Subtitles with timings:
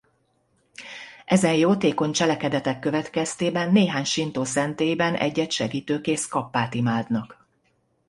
[1.25, 7.47] Ezen jótékony cselekedetek következtében néhány sintó szentélyben egy-egy segítőkész kappát imádnak.